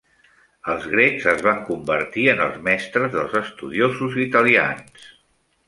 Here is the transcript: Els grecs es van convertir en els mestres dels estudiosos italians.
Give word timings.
Els 0.75 0.87
grecs 0.93 1.27
es 1.33 1.43
van 1.47 1.59
convertir 1.67 2.25
en 2.33 2.41
els 2.47 2.57
mestres 2.69 3.13
dels 3.19 3.37
estudiosos 3.43 4.19
italians. 4.27 5.09